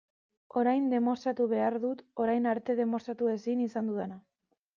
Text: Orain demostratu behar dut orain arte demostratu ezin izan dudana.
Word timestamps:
Orain 0.61 0.87
demostratu 0.93 1.47
behar 1.51 1.77
dut 1.83 2.01
orain 2.25 2.49
arte 2.53 2.77
demostratu 2.81 3.31
ezin 3.37 3.63
izan 3.69 3.93
dudana. 3.95 4.21